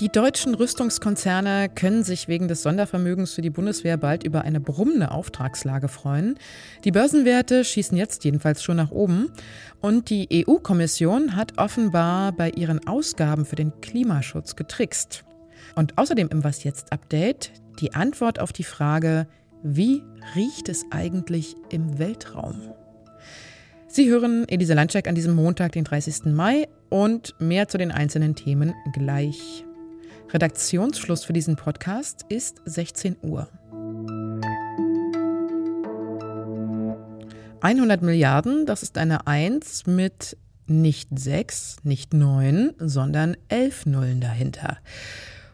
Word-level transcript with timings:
Die 0.00 0.08
deutschen 0.08 0.54
Rüstungskonzerne 0.54 1.68
können 1.68 2.04
sich 2.04 2.26
wegen 2.26 2.48
des 2.48 2.62
Sondervermögens 2.62 3.34
für 3.34 3.42
die 3.42 3.50
Bundeswehr 3.50 3.98
bald 3.98 4.24
über 4.24 4.40
eine 4.42 4.58
brummende 4.58 5.10
Auftragslage 5.10 5.88
freuen. 5.88 6.38
Die 6.84 6.90
Börsenwerte 6.90 7.62
schießen 7.66 7.98
jetzt 7.98 8.24
jedenfalls 8.24 8.62
schon 8.62 8.78
nach 8.78 8.90
oben. 8.90 9.30
Und 9.82 10.08
die 10.08 10.46
EU-Kommission 10.48 11.36
hat 11.36 11.58
offenbar 11.58 12.32
bei 12.32 12.48
ihren 12.48 12.86
Ausgaben 12.86 13.44
für 13.44 13.56
den 13.56 13.78
Klimaschutz 13.82 14.56
getrickst. 14.56 15.24
Und 15.74 15.98
außerdem 15.98 16.28
im 16.28 16.42
Was 16.44 16.64
jetzt 16.64 16.90
Update 16.94 17.52
die 17.80 17.92
Antwort 17.92 18.40
auf 18.40 18.54
die 18.54 18.64
Frage, 18.64 19.26
wie 19.62 20.02
riecht 20.34 20.70
es 20.70 20.86
eigentlich 20.90 21.56
im 21.68 21.98
Weltraum? 21.98 22.72
Sie 23.92 24.08
hören 24.08 24.48
Elise 24.48 24.74
Landscheck 24.74 25.08
an 25.08 25.16
diesem 25.16 25.34
Montag, 25.34 25.72
den 25.72 25.82
30. 25.82 26.26
Mai 26.26 26.68
und 26.90 27.34
mehr 27.40 27.66
zu 27.66 27.76
den 27.76 27.90
einzelnen 27.90 28.36
Themen 28.36 28.72
gleich. 28.92 29.64
Redaktionsschluss 30.32 31.24
für 31.24 31.32
diesen 31.32 31.56
Podcast 31.56 32.24
ist 32.28 32.62
16 32.66 33.16
Uhr. 33.20 33.48
100 37.62 38.02
Milliarden, 38.02 38.64
das 38.64 38.84
ist 38.84 38.96
eine 38.96 39.26
1 39.26 39.88
mit 39.88 40.36
nicht 40.68 41.08
6, 41.12 41.78
nicht 41.82 42.14
9, 42.14 42.74
sondern 42.78 43.36
11 43.48 43.86
Nullen 43.86 44.20
dahinter. 44.20 44.78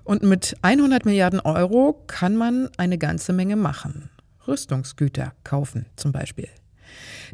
Und 0.04 0.22
mit 0.22 0.58
100 0.60 1.06
Milliarden 1.06 1.40
Euro 1.40 2.04
kann 2.06 2.36
man 2.36 2.68
eine 2.76 2.98
ganze 2.98 3.32
Menge 3.32 3.56
machen. 3.56 4.10
Rüstungsgüter 4.46 5.32
kaufen 5.42 5.86
zum 5.96 6.12
Beispiel. 6.12 6.48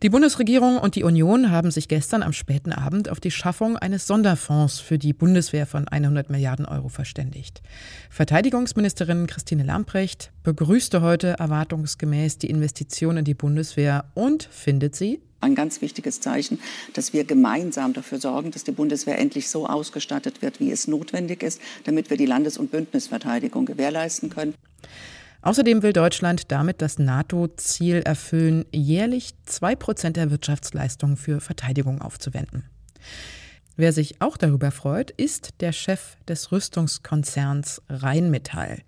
Die 0.02 0.08
Bundesregierung 0.08 0.78
und 0.78 0.94
die 0.94 1.04
Union 1.04 1.50
haben 1.50 1.70
sich 1.70 1.88
gestern 1.88 2.22
am 2.22 2.32
späten 2.32 2.72
Abend 2.72 3.08
auf 3.08 3.20
die 3.20 3.30
Schaffung 3.30 3.76
eines 3.76 4.06
Sonderfonds 4.06 4.80
für 4.80 4.98
die 4.98 5.12
Bundeswehr 5.12 5.66
von 5.66 5.88
100 5.88 6.30
Milliarden 6.30 6.66
Euro 6.66 6.88
verständigt. 6.88 7.62
Verteidigungsministerin 8.10 9.26
Christine 9.26 9.64
Lamprecht 9.64 10.32
begrüßte 10.42 11.02
heute 11.02 11.36
erwartungsgemäß 11.38 12.38
die 12.38 12.50
Investition 12.50 13.18
in 13.18 13.24
die 13.24 13.34
Bundeswehr 13.34 14.04
und 14.14 14.44
findet 14.44 14.96
sie 14.96 15.20
ein 15.42 15.54
ganz 15.54 15.82
wichtiges 15.82 16.20
Zeichen, 16.20 16.60
dass 16.94 17.12
wir 17.12 17.24
gemeinsam 17.24 17.92
dafür 17.92 18.20
sorgen, 18.20 18.52
dass 18.52 18.64
die 18.64 18.72
Bundeswehr 18.72 19.18
endlich 19.18 19.50
so 19.50 19.66
ausgestattet 19.66 20.40
wird, 20.40 20.60
wie 20.60 20.70
es 20.70 20.86
notwendig 20.86 21.42
ist, 21.42 21.60
damit 21.84 22.10
wir 22.10 22.16
die 22.16 22.26
Landes- 22.26 22.58
und 22.58 22.70
Bündnisverteidigung 22.70 23.66
gewährleisten 23.66 24.30
können. 24.30 24.54
Außerdem 25.42 25.82
will 25.82 25.92
Deutschland 25.92 26.52
damit 26.52 26.80
das 26.80 26.98
NATO-Ziel 26.98 27.96
erfüllen, 27.96 28.64
jährlich 28.72 29.34
zwei 29.44 29.74
Prozent 29.74 30.16
der 30.16 30.30
Wirtschaftsleistung 30.30 31.16
für 31.16 31.40
Verteidigung 31.40 32.00
aufzuwenden. 32.00 32.64
Wer 33.76 33.92
sich 33.92 34.20
auch 34.20 34.36
darüber 34.36 34.70
freut, 34.70 35.10
ist 35.10 35.60
der 35.60 35.72
Chef 35.72 36.16
des 36.28 36.52
Rüstungskonzerns 36.52 37.82
Rheinmetall. 37.88 38.82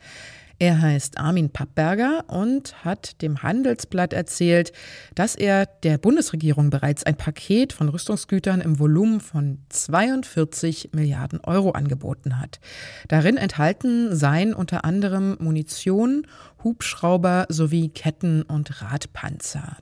Er 0.59 0.81
heißt 0.81 1.19
Armin 1.19 1.51
Pappberger 1.51 2.25
und 2.29 2.85
hat 2.85 3.21
dem 3.23 3.43
Handelsblatt 3.43 4.13
erzählt, 4.13 4.73
dass 5.15 5.35
er 5.35 5.67
der 5.67 5.99
Bundesregierung 5.99 6.71
bereits 6.71 7.05
ein 7.05 7.17
Paket 7.17 7.73
von 7.73 7.89
Rüstungsgütern 7.89 8.61
im 8.61 8.79
Volumen 8.79 9.21
von 9.21 9.59
42 9.69 10.91
Milliarden 10.93 11.41
Euro 11.41 11.71
angeboten 11.73 12.41
hat. 12.41 12.61
Darin 13.09 13.37
enthalten 13.37 14.15
seien 14.15 14.55
unter 14.55 14.85
anderem 14.85 15.37
Munition, 15.41 16.27
Hubschrauber 16.63 17.47
sowie 17.49 17.89
Ketten- 17.89 18.43
und 18.43 18.81
Radpanzer 18.81 19.77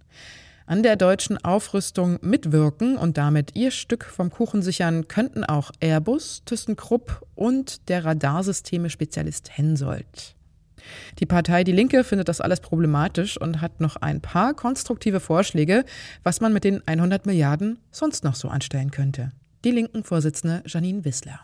an 0.64 0.82
der 0.82 0.96
deutschen 0.96 1.36
Aufrüstung 1.44 2.18
mitwirken 2.22 2.96
und 2.96 3.18
damit 3.18 3.54
ihr 3.54 3.70
Stück 3.70 4.04
vom 4.04 4.30
Kuchen 4.30 4.62
sichern, 4.62 5.06
könnten 5.06 5.44
auch 5.44 5.70
Airbus, 5.80 6.44
ThyssenKrupp 6.46 7.26
und 7.34 7.88
der 7.90 8.04
Radarsysteme-Spezialist 8.06 9.50
Hensoldt. 9.56 10.34
Die 11.18 11.26
Partei 11.26 11.64
Die 11.64 11.72
Linke 11.72 12.04
findet 12.04 12.28
das 12.28 12.40
alles 12.40 12.60
problematisch 12.60 13.36
und 13.36 13.60
hat 13.60 13.80
noch 13.80 13.96
ein 13.96 14.20
paar 14.20 14.54
konstruktive 14.54 15.20
Vorschläge, 15.20 15.84
was 16.22 16.40
man 16.40 16.52
mit 16.52 16.64
den 16.64 16.86
100 16.86 17.26
Milliarden 17.26 17.78
sonst 17.90 18.24
noch 18.24 18.34
so 18.34 18.48
anstellen 18.48 18.90
könnte. 18.90 19.32
Die 19.64 19.70
Linken-Vorsitzende 19.70 20.62
Janine 20.66 21.04
Wissler. 21.04 21.40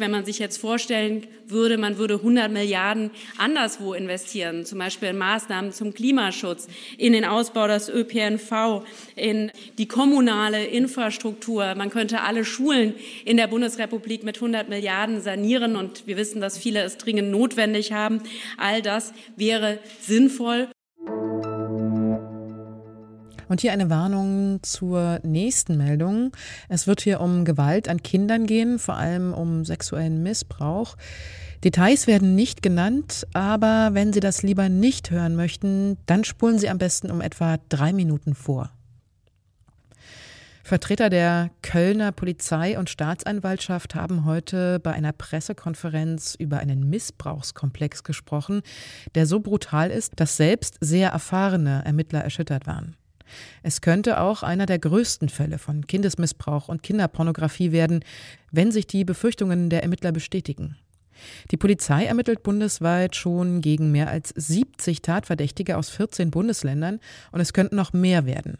Wenn 0.00 0.12
man 0.12 0.24
sich 0.24 0.38
jetzt 0.38 0.58
vorstellen 0.58 1.26
würde, 1.48 1.76
man 1.76 1.98
würde 1.98 2.14
100 2.14 2.52
Milliarden 2.52 3.10
anderswo 3.36 3.94
investieren, 3.94 4.64
zum 4.64 4.78
Beispiel 4.78 5.08
in 5.08 5.18
Maßnahmen 5.18 5.72
zum 5.72 5.92
Klimaschutz, 5.92 6.68
in 6.98 7.12
den 7.12 7.24
Ausbau 7.24 7.66
des 7.66 7.88
ÖPNV, 7.88 8.84
in 9.16 9.50
die 9.76 9.88
kommunale 9.88 10.64
Infrastruktur. 10.66 11.74
Man 11.74 11.90
könnte 11.90 12.20
alle 12.20 12.44
Schulen 12.44 12.94
in 13.24 13.36
der 13.36 13.48
Bundesrepublik 13.48 14.22
mit 14.22 14.36
100 14.36 14.68
Milliarden 14.68 15.20
sanieren 15.20 15.74
und 15.74 16.06
wir 16.06 16.16
wissen, 16.16 16.40
dass 16.40 16.56
viele 16.56 16.82
es 16.82 16.96
dringend 16.96 17.32
notwendig 17.32 17.90
haben. 17.90 18.22
All 18.56 18.82
das 18.82 19.12
wäre 19.34 19.80
sinnvoll. 20.00 20.68
Und 23.48 23.62
hier 23.62 23.72
eine 23.72 23.88
Warnung 23.90 24.60
zur 24.62 25.20
nächsten 25.22 25.76
Meldung. 25.78 26.32
Es 26.68 26.86
wird 26.86 27.00
hier 27.00 27.20
um 27.20 27.44
Gewalt 27.44 27.88
an 27.88 28.02
Kindern 28.02 28.46
gehen, 28.46 28.78
vor 28.78 28.96
allem 28.96 29.32
um 29.32 29.64
sexuellen 29.64 30.22
Missbrauch. 30.22 30.96
Details 31.64 32.06
werden 32.06 32.34
nicht 32.34 32.62
genannt, 32.62 33.26
aber 33.32 33.90
wenn 33.92 34.12
Sie 34.12 34.20
das 34.20 34.42
lieber 34.42 34.68
nicht 34.68 35.10
hören 35.10 35.34
möchten, 35.34 35.96
dann 36.06 36.22
spulen 36.24 36.58
Sie 36.58 36.68
am 36.68 36.78
besten 36.78 37.10
um 37.10 37.20
etwa 37.20 37.56
drei 37.68 37.92
Minuten 37.92 38.34
vor. 38.34 38.70
Vertreter 40.62 41.08
der 41.08 41.50
Kölner 41.62 42.12
Polizei 42.12 42.78
und 42.78 42.90
Staatsanwaltschaft 42.90 43.94
haben 43.94 44.26
heute 44.26 44.78
bei 44.78 44.92
einer 44.92 45.12
Pressekonferenz 45.12 46.36
über 46.38 46.58
einen 46.58 46.90
Missbrauchskomplex 46.90 48.04
gesprochen, 48.04 48.60
der 49.14 49.24
so 49.24 49.40
brutal 49.40 49.90
ist, 49.90 50.12
dass 50.20 50.36
selbst 50.36 50.76
sehr 50.80 51.08
erfahrene 51.08 51.82
Ermittler 51.86 52.20
erschüttert 52.20 52.66
waren. 52.66 52.96
Es 53.62 53.80
könnte 53.80 54.20
auch 54.20 54.42
einer 54.42 54.66
der 54.66 54.78
größten 54.78 55.28
Fälle 55.28 55.58
von 55.58 55.86
Kindesmissbrauch 55.86 56.68
und 56.68 56.82
Kinderpornografie 56.82 57.72
werden, 57.72 58.04
wenn 58.50 58.72
sich 58.72 58.86
die 58.86 59.04
Befürchtungen 59.04 59.70
der 59.70 59.82
Ermittler 59.82 60.12
bestätigen. 60.12 60.76
Die 61.50 61.56
Polizei 61.56 62.04
ermittelt 62.04 62.42
bundesweit 62.42 63.16
schon 63.16 63.60
gegen 63.60 63.90
mehr 63.90 64.08
als 64.08 64.32
70 64.36 65.02
Tatverdächtige 65.02 65.76
aus 65.76 65.90
14 65.90 66.30
Bundesländern 66.30 67.00
und 67.32 67.40
es 67.40 67.52
könnten 67.52 67.76
noch 67.76 67.92
mehr 67.92 68.26
werden. 68.26 68.58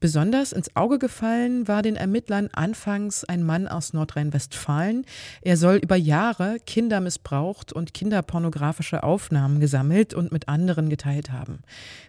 Besonders 0.00 0.52
ins 0.52 0.74
Auge 0.76 0.98
gefallen 0.98 1.68
war 1.68 1.82
den 1.82 1.96
Ermittlern 1.96 2.48
anfangs 2.52 3.24
ein 3.24 3.42
Mann 3.42 3.68
aus 3.68 3.92
Nordrhein-Westfalen. 3.92 5.04
Er 5.42 5.56
soll 5.56 5.76
über 5.76 5.96
Jahre 5.96 6.58
Kinder 6.66 7.00
missbraucht 7.00 7.72
und 7.72 7.94
kinderpornografische 7.94 9.02
Aufnahmen 9.02 9.60
gesammelt 9.60 10.14
und 10.14 10.32
mit 10.32 10.48
anderen 10.48 10.88
geteilt 10.88 11.32
haben. 11.32 11.60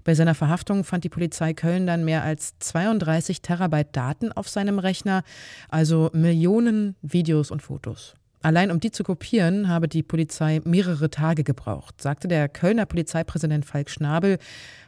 Bei 0.04 0.16
seiner 0.16 0.36
Verhaftung 0.36 0.84
fand 0.84 1.04
die 1.04 1.10
Polizei 1.10 1.54
Köln 1.54 1.88
dann 1.88 2.06
mehr 2.06 2.24
als 2.24 2.58
32 2.60 3.42
Terabyte 3.42 3.96
Daten 3.96 4.32
auf 4.32 4.50
seinem 4.50 4.80
Rechner, 4.80 5.24
also 5.70 6.10
Millionen 6.14 6.96
Videos 7.02 7.52
und 7.52 7.62
Fotos. 7.62 8.16
Allein 8.44 8.72
um 8.72 8.80
die 8.80 8.92
zu 8.92 9.04
kopieren, 9.04 9.68
habe 9.68 9.88
die 9.88 10.04
Polizei 10.04 10.62
mehrere 10.64 11.10
Tage 11.10 11.44
gebraucht, 11.44 12.02
sagte 12.02 12.28
der 12.28 12.48
Kölner 12.48 12.86
Polizeipräsident 12.86 13.66
Falk 13.66 13.90
Schnabel 13.90 14.38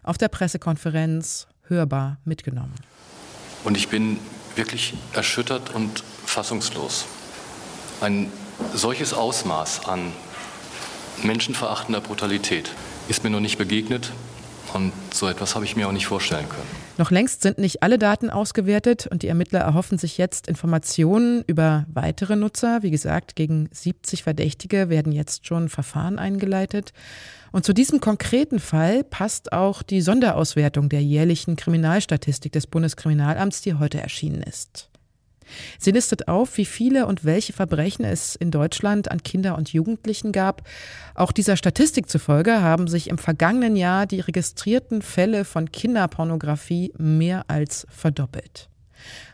auf 0.03 0.17
der 0.17 0.27
Pressekonferenz 0.27 1.47
hörbar 1.69 2.17
mitgenommen. 2.25 2.73
Und 3.63 3.77
ich 3.77 3.87
bin 3.87 4.19
wirklich 4.55 4.93
erschüttert 5.13 5.73
und 5.73 6.03
fassungslos. 6.25 7.05
Ein 8.01 8.31
solches 8.73 9.13
Ausmaß 9.13 9.85
an 9.85 10.11
menschenverachtender 11.23 12.01
Brutalität 12.01 12.71
ist 13.07 13.23
mir 13.23 13.29
noch 13.29 13.39
nicht 13.39 13.57
begegnet 13.57 14.11
und 14.73 14.91
so 15.13 15.27
etwas 15.27 15.55
habe 15.55 15.65
ich 15.65 15.75
mir 15.75 15.87
auch 15.87 15.91
nicht 15.91 16.07
vorstellen 16.07 16.47
können. 16.47 16.67
Noch 16.97 17.11
längst 17.11 17.41
sind 17.41 17.57
nicht 17.57 17.81
alle 17.83 17.97
Daten 17.97 18.29
ausgewertet 18.29 19.07
und 19.07 19.23
die 19.23 19.27
Ermittler 19.27 19.59
erhoffen 19.59 19.97
sich 19.97 20.17
jetzt 20.17 20.47
Informationen 20.47 21.43
über 21.47 21.85
weitere 21.93 22.35
Nutzer. 22.35 22.83
Wie 22.83 22.91
gesagt, 22.91 23.35
gegen 23.35 23.69
70 23.71 24.23
Verdächtige 24.23 24.89
werden 24.89 25.11
jetzt 25.11 25.47
schon 25.47 25.69
Verfahren 25.69 26.19
eingeleitet. 26.19 26.93
Und 27.51 27.65
zu 27.65 27.73
diesem 27.73 27.99
konkreten 27.99 28.59
Fall 28.59 29.03
passt 29.03 29.53
auch 29.53 29.81
die 29.81 30.01
Sonderauswertung 30.01 30.89
der 30.89 31.01
jährlichen 31.01 31.55
Kriminalstatistik 31.55 32.51
des 32.51 32.67
Bundeskriminalamts, 32.67 33.61
die 33.61 33.75
heute 33.75 34.01
erschienen 34.01 34.43
ist. 34.43 34.88
Sie 35.77 35.91
listet 35.91 36.27
auf, 36.27 36.57
wie 36.57 36.65
viele 36.65 37.05
und 37.05 37.25
welche 37.25 37.53
Verbrechen 37.53 38.05
es 38.05 38.35
in 38.35 38.51
Deutschland 38.51 39.11
an 39.11 39.23
Kinder 39.23 39.57
und 39.57 39.73
Jugendlichen 39.73 40.31
gab. 40.31 40.63
Auch 41.15 41.31
dieser 41.31 41.57
Statistik 41.57 42.09
zufolge 42.09 42.61
haben 42.61 42.87
sich 42.87 43.09
im 43.09 43.17
vergangenen 43.17 43.75
Jahr 43.75 44.05
die 44.05 44.19
registrierten 44.19 45.01
Fälle 45.01 45.45
von 45.45 45.71
Kinderpornografie 45.71 46.93
mehr 46.97 47.45
als 47.47 47.85
verdoppelt. 47.89 48.69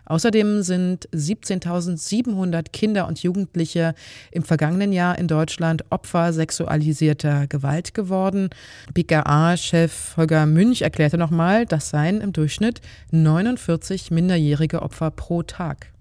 Außerdem 0.06 0.62
sind 0.62 1.10
17.700 1.10 2.70
Kinder 2.72 3.08
und 3.08 3.22
Jugendliche 3.24 3.96
im 4.32 4.44
vergangenen 4.44 4.94
Jahr 4.94 5.18
in 5.18 5.28
Deutschland 5.28 5.84
Opfer 5.90 6.32
sexualisierter 6.32 7.48
Gewalt 7.48 7.94
geworden. 7.94 8.50
BKA-Chef 8.94 10.16
Holger 10.18 10.46
Münch 10.46 10.84
erklärte 10.84 11.18
nochmal, 11.18 11.66
das 11.66 11.90
seien 11.90 12.22
im 12.22 12.34
Durchschnitt 12.34 12.82
49 13.12 14.12
minderjährige 14.12 14.82
Opfer 14.82 15.10
pro 15.12 15.42
Tag. 15.42 15.95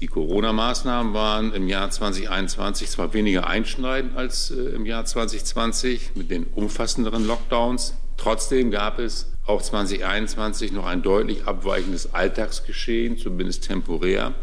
Die 0.00 0.08
Corona-Maßnahmen 0.08 1.14
waren 1.14 1.54
im 1.54 1.68
Jahr 1.68 1.90
2021 1.90 2.90
zwar 2.90 3.14
weniger 3.14 3.46
einschneidend 3.46 4.14
als 4.14 4.50
äh, 4.50 4.54
im 4.54 4.84
Jahr 4.84 5.06
2020 5.06 6.16
mit 6.16 6.30
den 6.30 6.44
umfassenderen 6.54 7.26
Lockdowns. 7.26 7.94
Trotzdem 8.18 8.70
gab 8.70 8.98
es 8.98 9.32
auch 9.46 9.62
2021 9.62 10.72
noch 10.72 10.84
ein 10.84 11.02
deutlich 11.02 11.46
abweichendes 11.46 12.12
Alltagsgeschehen, 12.12 13.16
zumindest 13.16 13.66
temporär. 13.66 14.34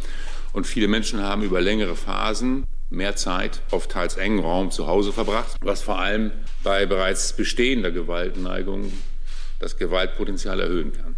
Und 0.53 0.65
viele 0.65 0.87
Menschen 0.87 1.21
haben 1.21 1.43
über 1.43 1.61
längere 1.61 1.95
Phasen 1.95 2.65
mehr 2.89 3.15
Zeit 3.15 3.61
auf 3.69 3.87
teils 3.87 4.17
engen 4.17 4.39
Raum 4.39 4.71
zu 4.71 4.87
Hause 4.87 5.13
verbracht, 5.13 5.57
was 5.61 5.83
vor 5.83 5.99
allem 5.99 6.31
bei 6.63 6.87
bereits 6.87 7.33
bestehender 7.33 7.91
Gewaltneigung 7.91 8.91
das 9.59 9.77
Gewaltpotenzial 9.77 10.59
erhöhen 10.59 10.93
kann. 10.93 11.15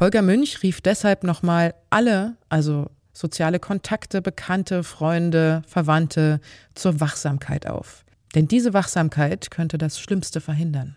Holger 0.00 0.22
Münch 0.22 0.62
rief 0.62 0.80
deshalb 0.80 1.22
nochmal 1.22 1.74
alle, 1.90 2.36
also 2.48 2.90
soziale 3.18 3.58
Kontakte, 3.58 4.22
Bekannte, 4.22 4.84
Freunde, 4.84 5.62
Verwandte 5.66 6.40
zur 6.74 7.00
Wachsamkeit 7.00 7.66
auf. 7.66 8.04
Denn 8.34 8.46
diese 8.46 8.74
Wachsamkeit 8.74 9.50
könnte 9.50 9.76
das 9.76 9.98
Schlimmste 9.98 10.40
verhindern. 10.40 10.94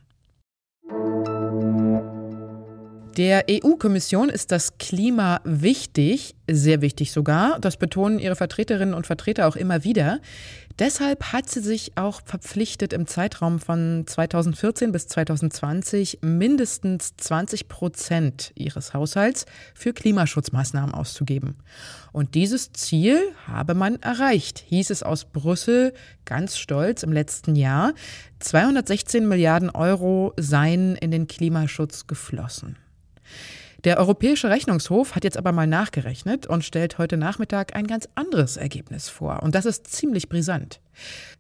Der 3.18 3.44
EU-Kommission 3.52 4.30
ist 4.30 4.54
das 4.54 4.78
Klima 4.78 5.42
wichtig, 5.44 6.34
sehr 6.50 6.82
wichtig 6.82 7.12
sogar. 7.12 7.60
Das 7.60 7.76
betonen 7.76 8.20
ihre 8.20 8.38
Vertreterinnen 8.38 8.94
und 8.94 9.06
Vertreter 9.06 9.50
auch 9.50 9.58
immer 9.58 9.84
wieder. 9.84 10.22
Deshalb 10.80 11.34
hat 11.34 11.50
sie 11.50 11.60
sich 11.60 11.98
auch 11.98 12.22
verpflichtet, 12.24 12.94
im 12.94 13.08
Zeitraum 13.08 13.60
von 13.60 14.06
2014 14.08 14.94
bis 14.94 15.08
2020 15.08 16.20
mindestens 16.22 17.18
20 17.18 17.68
Prozent 17.68 18.54
ihres 18.56 18.94
Haushalts 18.94 19.46
für 19.76 19.92
Klimaschutzmaßnahmen 19.92 20.96
auszugeben. 20.96 21.58
Und 22.14 22.34
dieses 22.34 22.72
Ziel 22.72 23.20
habe 23.46 23.74
man 23.74 24.02
erreicht, 24.02 24.64
hieß 24.70 24.90
es 24.90 25.04
aus 25.04 25.26
Brüssel 25.26 25.94
ganz 26.24 26.58
stolz 26.58 27.04
im 27.04 27.12
letzten 27.12 27.58
Jahr. 27.58 27.94
216 28.40 29.28
Milliarden 29.28 29.70
Euro 29.70 30.34
seien 30.38 30.96
in 30.96 31.12
den 31.12 31.28
Klimaschutz 31.28 32.08
geflossen. 32.08 32.78
Der 33.84 33.98
Europäische 33.98 34.50
Rechnungshof 34.50 35.16
hat 35.16 35.24
jetzt 35.24 35.38
aber 35.38 35.52
mal 35.52 35.66
nachgerechnet 35.66 36.46
und 36.46 36.64
stellt 36.64 37.00
heute 37.00 37.18
Nachmittag 37.18 37.76
ein 37.76 37.88
ganz 37.88 38.08
anderes 38.14 38.56
Ergebnis 38.56 39.10
vor. 39.10 39.42
Und 39.42 39.56
das 39.56 39.66
ist 39.66 39.88
ziemlich 39.88 40.30
brisant. 40.30 40.80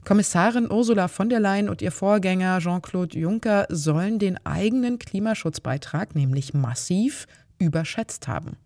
Kommissarin 0.06 0.72
Ursula 0.72 1.08
von 1.08 1.30
der 1.30 1.40
Leyen 1.40 1.70
und 1.70 1.84
ihr 1.84 1.92
Vorgänger 1.92 2.58
Jean-Claude 2.60 3.20
Juncker 3.20 3.68
sollen 3.70 4.18
den 4.18 4.44
eigenen 4.44 4.98
Klimaschutzbeitrag 4.98 6.16
nämlich 6.16 6.56
massiv 6.56 7.28
überschätzt 7.60 8.28
haben. 8.28 8.58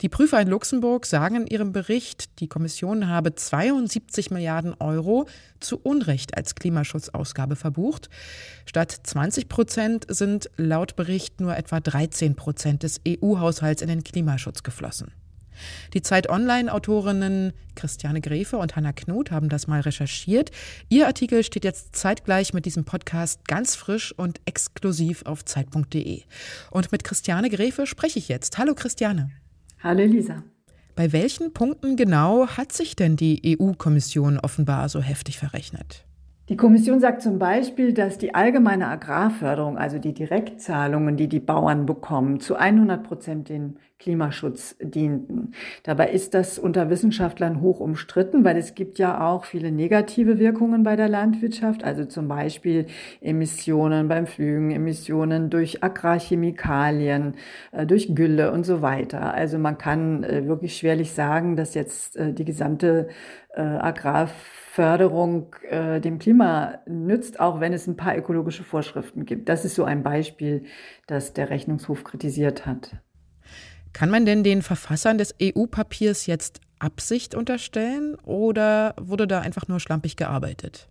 Die 0.00 0.08
Prüfer 0.08 0.40
in 0.40 0.48
Luxemburg 0.48 1.06
sagen 1.06 1.36
in 1.36 1.46
ihrem 1.46 1.72
Bericht, 1.72 2.40
die 2.40 2.48
Kommission 2.48 3.08
habe 3.08 3.34
72 3.34 4.30
Milliarden 4.30 4.74
Euro 4.80 5.26
zu 5.60 5.80
Unrecht 5.82 6.36
als 6.36 6.54
Klimaschutzausgabe 6.54 7.56
verbucht. 7.56 8.08
Statt 8.66 8.92
20 9.02 9.48
Prozent 9.48 10.06
sind 10.08 10.50
laut 10.56 10.96
Bericht 10.96 11.40
nur 11.40 11.56
etwa 11.56 11.80
13 11.80 12.36
Prozent 12.36 12.82
des 12.82 13.00
EU-Haushalts 13.06 13.82
in 13.82 13.88
den 13.88 14.04
Klimaschutz 14.04 14.62
geflossen. 14.62 15.12
Die 15.92 16.02
Zeit 16.02 16.28
Online-Autorinnen 16.28 17.52
Christiane 17.74 18.20
Grefe 18.20 18.58
und 18.58 18.76
Hanna 18.76 18.92
Knut 18.92 19.30
haben 19.30 19.48
das 19.48 19.66
mal 19.66 19.80
recherchiert. 19.80 20.50
Ihr 20.88 21.06
Artikel 21.06 21.44
steht 21.44 21.64
jetzt 21.64 21.96
zeitgleich 21.96 22.52
mit 22.54 22.66
diesem 22.66 22.84
Podcast 22.84 23.46
ganz 23.46 23.76
frisch 23.76 24.12
und 24.16 24.40
exklusiv 24.46 25.22
auf 25.26 25.44
Zeit.de. 25.44 26.22
Und 26.70 26.92
mit 26.92 27.04
Christiane 27.04 27.50
Grefe 27.50 27.86
spreche 27.86 28.18
ich 28.18 28.28
jetzt. 28.28 28.58
Hallo 28.58 28.74
Christiane. 28.74 29.30
Hallo 29.84 30.02
Lisa. 30.02 30.42
Bei 30.96 31.12
welchen 31.12 31.52
Punkten 31.52 31.96
genau 31.96 32.46
hat 32.46 32.72
sich 32.72 32.96
denn 32.96 33.16
die 33.16 33.58
EU-Kommission 33.60 34.38
offenbar 34.38 34.88
so 34.88 35.02
heftig 35.02 35.38
verrechnet? 35.38 36.06
Die 36.48 36.56
Kommission 36.56 37.00
sagt 37.00 37.20
zum 37.20 37.38
Beispiel, 37.38 37.92
dass 37.92 38.16
die 38.16 38.34
allgemeine 38.34 38.88
Agrarförderung, 38.88 39.76
also 39.76 39.98
die 39.98 40.14
Direktzahlungen, 40.14 41.18
die 41.18 41.28
die 41.28 41.40
Bauern 41.40 41.84
bekommen, 41.84 42.40
zu 42.40 42.56
100 42.56 43.02
Prozent 43.02 43.50
dem 43.50 43.76
Klimaschutz 44.04 44.76
dienten. 44.82 45.52
Dabei 45.82 46.10
ist 46.10 46.34
das 46.34 46.58
unter 46.58 46.90
Wissenschaftlern 46.90 47.62
hoch 47.62 47.80
umstritten, 47.80 48.44
weil 48.44 48.58
es 48.58 48.74
gibt 48.74 48.98
ja 48.98 49.26
auch 49.26 49.46
viele 49.46 49.72
negative 49.72 50.38
Wirkungen 50.38 50.82
bei 50.82 50.94
der 50.94 51.08
Landwirtschaft, 51.08 51.84
also 51.84 52.04
zum 52.04 52.28
Beispiel 52.28 52.84
Emissionen 53.22 54.06
beim 54.08 54.26
Flügen, 54.26 54.72
Emissionen 54.72 55.48
durch 55.48 55.82
Agrarchemikalien, 55.82 57.36
äh, 57.72 57.86
durch 57.86 58.14
Gülle 58.14 58.52
und 58.52 58.64
so 58.64 58.82
weiter. 58.82 59.32
Also 59.32 59.58
man 59.58 59.78
kann 59.78 60.22
äh, 60.22 60.46
wirklich 60.46 60.76
schwerlich 60.76 61.12
sagen, 61.12 61.56
dass 61.56 61.72
jetzt 61.72 62.16
äh, 62.16 62.32
die 62.32 62.44
gesamte 62.44 63.08
Agrarförderung 63.56 64.34
Förderung 64.74 65.54
dem 65.70 66.18
Klima 66.18 66.80
nützt, 66.86 67.38
auch 67.38 67.60
wenn 67.60 67.72
es 67.72 67.86
ein 67.86 67.96
paar 67.96 68.18
ökologische 68.18 68.64
Vorschriften 68.64 69.26
gibt. 69.26 69.48
Das 69.48 69.64
ist 69.64 69.76
so 69.76 69.84
ein 69.84 70.02
Beispiel, 70.02 70.64
das 71.06 71.34
der 71.34 71.50
Rechnungshof 71.50 72.02
kritisiert 72.02 72.66
hat. 72.66 72.96
Kann 73.94 74.10
man 74.10 74.26
denn 74.26 74.44
den 74.44 74.60
Verfassern 74.60 75.16
des 75.16 75.34
EU-Papiers 75.40 76.26
jetzt 76.26 76.60
Absicht 76.80 77.34
unterstellen 77.34 78.16
oder 78.24 78.94
wurde 79.00 79.26
da 79.26 79.40
einfach 79.40 79.68
nur 79.68 79.80
schlampig 79.80 80.16
gearbeitet? 80.16 80.88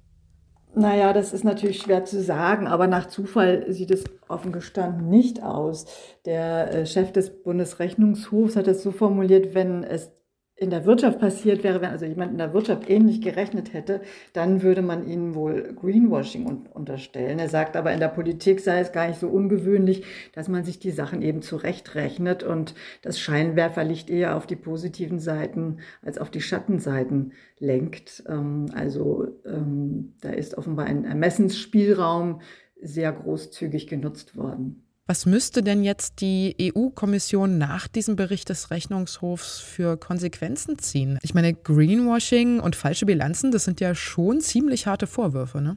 Naja, 0.75 1.13
das 1.13 1.33
ist 1.33 1.43
natürlich 1.43 1.79
schwer 1.81 2.03
zu 2.05 2.23
sagen, 2.23 2.65
aber 2.65 2.87
nach 2.87 3.07
Zufall 3.07 3.71
sieht 3.71 3.91
es 3.91 4.05
offen 4.27 4.51
gestanden 4.51 5.07
nicht 5.09 5.43
aus. 5.43 5.85
Der 6.25 6.73
äh, 6.73 6.85
Chef 6.87 7.11
des 7.11 7.43
Bundesrechnungshofs 7.43 8.55
hat 8.55 8.67
es 8.67 8.81
so 8.81 8.91
formuliert, 8.91 9.53
wenn 9.53 9.83
es 9.83 10.11
in 10.55 10.69
der 10.69 10.85
Wirtschaft 10.85 11.19
passiert 11.19 11.63
wäre, 11.63 11.81
wenn 11.81 11.89
also 11.89 12.05
jemand 12.05 12.31
in 12.31 12.37
der 12.37 12.53
Wirtschaft 12.53 12.89
ähnlich 12.89 13.21
gerechnet 13.21 13.73
hätte, 13.73 14.01
dann 14.33 14.61
würde 14.61 14.83
man 14.83 15.07
ihnen 15.07 15.33
wohl 15.33 15.73
Greenwashing 15.73 16.45
un 16.45 16.67
unterstellen. 16.67 17.39
Er 17.39 17.49
sagt 17.49 17.75
aber, 17.75 17.91
in 17.91 17.99
der 17.99 18.09
Politik 18.09 18.59
sei 18.59 18.79
es 18.79 18.91
gar 18.91 19.07
nicht 19.07 19.19
so 19.19 19.27
ungewöhnlich, 19.27 20.05
dass 20.33 20.47
man 20.47 20.63
sich 20.63 20.79
die 20.79 20.91
Sachen 20.91 21.21
eben 21.23 21.41
zurechtrechnet 21.41 22.43
und 22.43 22.75
das 23.01 23.19
Scheinwerferlicht 23.19 24.09
eher 24.09 24.37
auf 24.37 24.45
die 24.45 24.55
positiven 24.55 25.19
Seiten 25.19 25.79
als 26.03 26.19
auf 26.19 26.29
die 26.29 26.41
Schattenseiten 26.41 27.33
lenkt. 27.57 28.23
Ähm, 28.29 28.67
also 28.75 29.27
ähm, 29.45 30.13
da 30.21 30.29
ist 30.29 30.57
offenbar 30.57 30.85
ein 30.85 31.03
Ermessensspielraum 31.03 32.41
sehr 32.79 33.11
großzügig 33.11 33.87
genutzt 33.87 34.37
worden. 34.37 34.83
Was 35.05 35.25
müsste 35.25 35.63
denn 35.63 35.83
jetzt 35.83 36.21
die 36.21 36.55
EU-Kommission 36.61 37.57
nach 37.57 37.89
diesem 37.89 38.15
Bericht 38.15 38.47
des 38.47 38.71
Rechnungshofs 38.71 39.59
für 39.59 39.97
Konsequenzen 39.97 40.79
ziehen? 40.79 41.19
Ich 41.23 41.33
meine, 41.33 41.53
Greenwashing 41.53 42.61
und 42.61 42.77
falsche 42.77 43.05
Bilanzen, 43.05 43.51
das 43.51 43.65
sind 43.65 43.81
ja 43.81 43.95
schon 43.95 44.39
ziemlich 44.39 44.87
harte 44.87 45.05
Vorwürfe, 45.05 45.59
ne? 45.59 45.75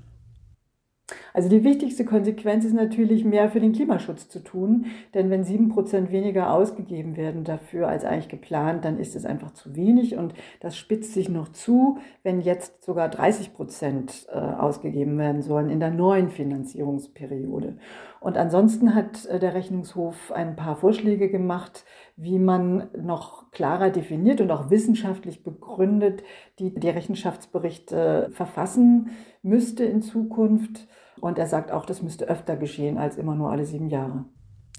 Also 1.32 1.48
die 1.48 1.62
wichtigste 1.62 2.04
Konsequenz 2.04 2.64
ist 2.64 2.72
natürlich 2.72 3.24
mehr 3.24 3.48
für 3.48 3.60
den 3.60 3.72
Klimaschutz 3.72 4.28
zu 4.28 4.40
tun, 4.40 4.86
denn 5.14 5.30
wenn 5.30 5.44
sieben 5.44 5.68
Prozent 5.68 6.10
weniger 6.10 6.52
ausgegeben 6.52 7.16
werden 7.16 7.44
dafür 7.44 7.86
als 7.88 8.04
eigentlich 8.04 8.28
geplant, 8.28 8.84
dann 8.84 8.98
ist 8.98 9.14
es 9.14 9.24
einfach 9.24 9.52
zu 9.52 9.76
wenig 9.76 10.16
und 10.16 10.34
das 10.60 10.76
spitzt 10.76 11.14
sich 11.14 11.28
noch 11.28 11.48
zu, 11.48 11.98
wenn 12.24 12.40
jetzt 12.40 12.82
sogar 12.84 13.08
30 13.08 13.54
Prozent 13.54 14.26
äh, 14.32 14.36
ausgegeben 14.36 15.16
werden 15.18 15.42
sollen 15.42 15.70
in 15.70 15.78
der 15.78 15.90
neuen 15.90 16.30
Finanzierungsperiode. 16.30 17.76
Und 18.26 18.36
ansonsten 18.38 18.96
hat 18.96 19.24
äh, 19.26 19.38
der 19.38 19.54
Rechnungshof 19.54 20.32
ein 20.32 20.56
paar 20.56 20.74
Vorschläge 20.74 21.30
gemacht, 21.30 21.84
wie 22.16 22.40
man 22.40 22.88
noch 23.00 23.52
klarer 23.52 23.90
definiert 23.90 24.40
und 24.40 24.50
auch 24.50 24.68
wissenschaftlich 24.68 25.44
begründet 25.44 26.24
die, 26.58 26.74
die 26.74 26.88
Rechenschaftsberichte 26.88 28.30
verfassen 28.32 29.10
müsste 29.42 29.84
in 29.84 30.02
Zukunft. 30.02 30.88
Und 31.20 31.38
er 31.38 31.46
sagt 31.46 31.70
auch, 31.70 31.86
das 31.86 32.02
müsste 32.02 32.28
öfter 32.28 32.56
geschehen 32.56 32.98
als 32.98 33.16
immer 33.16 33.36
nur 33.36 33.52
alle 33.52 33.64
sieben 33.64 33.90
Jahre. 33.90 34.24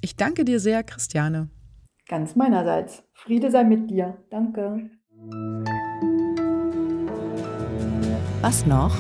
Ich 0.01 0.17
danke 0.17 0.43
dir 0.43 0.59
sehr, 0.59 0.83
Christiane. 0.83 1.49
Ganz 2.09 2.35
meinerseits. 2.35 3.05
Friede 3.13 3.49
sei 3.49 3.63
mit 3.63 3.89
dir. 3.89 4.17
Danke. 4.29 4.89
Was 8.41 8.65
noch? 8.65 8.93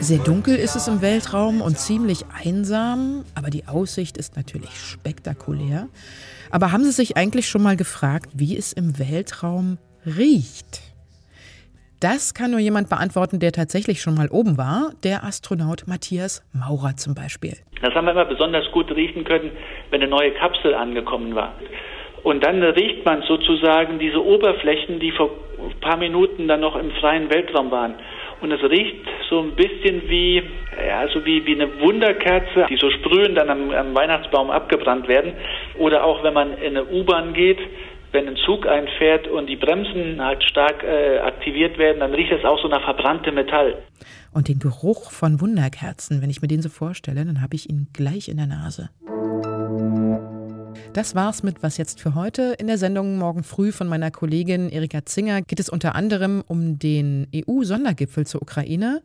Sehr 0.00 0.18
dunkel 0.18 0.56
ist 0.56 0.76
es 0.76 0.88
im 0.88 1.00
Weltraum 1.00 1.62
und 1.62 1.78
ziemlich 1.78 2.24
einsam, 2.44 3.24
aber 3.34 3.48
die 3.48 3.64
Aussicht 3.66 4.18
ist 4.18 4.36
natürlich 4.36 4.68
spektakulär. 4.72 5.88
Aber 6.50 6.70
haben 6.70 6.84
Sie 6.84 6.92
sich 6.92 7.16
eigentlich 7.16 7.48
schon 7.48 7.62
mal 7.62 7.76
gefragt, 7.76 8.26
wie 8.34 8.58
es 8.58 8.74
im 8.74 8.98
Weltraum 8.98 9.78
riecht? 10.04 10.82
Das 12.00 12.34
kann 12.34 12.50
nur 12.50 12.60
jemand 12.60 12.90
beantworten, 12.90 13.40
der 13.40 13.52
tatsächlich 13.52 14.02
schon 14.02 14.16
mal 14.16 14.28
oben 14.28 14.58
war, 14.58 14.92
der 15.02 15.24
Astronaut 15.24 15.84
Matthias 15.86 16.42
Maurer 16.52 16.96
zum 16.96 17.14
Beispiel. 17.14 17.56
Das 17.80 17.94
haben 17.94 18.04
wir 18.04 18.12
immer 18.12 18.26
besonders 18.26 18.70
gut 18.72 18.94
riechen 18.94 19.24
können, 19.24 19.50
wenn 19.88 20.02
eine 20.02 20.10
neue 20.10 20.32
Kapsel 20.32 20.74
angekommen 20.74 21.34
war. 21.34 21.54
Und 22.22 22.44
dann 22.44 22.62
riecht 22.62 23.06
man 23.06 23.22
sozusagen 23.22 23.98
diese 23.98 24.22
Oberflächen, 24.22 25.00
die 25.00 25.10
vor 25.12 25.30
paar 25.80 25.96
Minuten 25.96 26.48
dann 26.48 26.60
noch 26.60 26.76
im 26.76 26.90
freien 26.92 27.30
Weltraum 27.30 27.70
waren. 27.70 27.94
Und 28.40 28.52
es 28.52 28.62
riecht 28.62 29.06
so 29.28 29.40
ein 29.40 29.54
bisschen 29.54 30.08
wie, 30.08 30.42
ja, 30.86 31.06
so 31.12 31.24
wie, 31.24 31.44
wie 31.44 31.54
eine 31.54 31.80
Wunderkerze, 31.80 32.66
die 32.70 32.76
so 32.76 32.90
sprühend 32.90 33.36
dann 33.36 33.50
am, 33.50 33.70
am 33.70 33.94
Weihnachtsbaum 33.94 34.50
abgebrannt 34.50 35.08
werden. 35.08 35.34
Oder 35.78 36.04
auch 36.04 36.22
wenn 36.22 36.32
man 36.32 36.56
in 36.58 36.76
eine 36.76 36.86
U-Bahn 36.86 37.34
geht, 37.34 37.58
wenn 38.12 38.26
ein 38.26 38.36
Zug 38.36 38.66
einfährt 38.66 39.28
und 39.28 39.46
die 39.46 39.56
Bremsen 39.56 40.20
halt 40.24 40.42
stark 40.44 40.82
äh, 40.82 41.18
aktiviert 41.18 41.78
werden, 41.78 42.00
dann 42.00 42.14
riecht 42.14 42.32
es 42.32 42.44
auch 42.44 42.60
so 42.60 42.68
nach 42.68 42.82
verbranntem 42.82 43.34
Metall. 43.34 43.76
Und 44.32 44.48
den 44.48 44.58
Geruch 44.58 45.10
von 45.10 45.40
Wunderkerzen, 45.40 46.22
wenn 46.22 46.30
ich 46.30 46.42
mir 46.42 46.48
den 46.48 46.62
so 46.62 46.68
vorstelle, 46.68 47.24
dann 47.24 47.42
habe 47.42 47.54
ich 47.54 47.68
ihn 47.68 47.88
gleich 47.92 48.28
in 48.28 48.38
der 48.38 48.46
Nase. 48.46 48.90
Das 50.92 51.14
war's 51.14 51.44
mit 51.44 51.62
Was 51.62 51.76
jetzt 51.76 52.00
für 52.00 52.16
heute. 52.16 52.54
In 52.58 52.66
der 52.66 52.76
Sendung 52.76 53.16
morgen 53.16 53.44
früh 53.44 53.70
von 53.70 53.86
meiner 53.86 54.10
Kollegin 54.10 54.68
Erika 54.68 55.06
Zinger 55.06 55.40
geht 55.40 55.60
es 55.60 55.68
unter 55.68 55.94
anderem 55.94 56.42
um 56.48 56.80
den 56.80 57.28
EU-Sondergipfel 57.32 58.26
zur 58.26 58.42
Ukraine. 58.42 59.00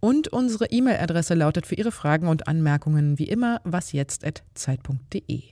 Und 0.00 0.28
unsere 0.28 0.70
E-Mail-Adresse 0.70 1.34
lautet 1.34 1.66
für 1.66 1.74
Ihre 1.74 1.92
Fragen 1.92 2.28
und 2.28 2.48
Anmerkungen 2.48 3.18
wie 3.18 3.28
immer 3.28 3.60
wasjetzt.zeit.de. 3.64 5.42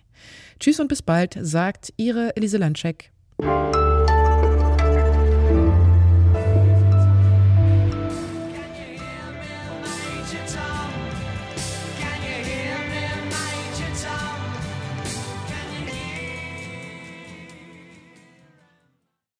Tschüss 0.59 0.81
und 0.81 0.89
bis 0.89 1.03
bald, 1.03 1.37
sagt 1.41 1.93
Ihre 1.99 2.35
Elise 2.35 2.57
Landscheck. 2.57 3.13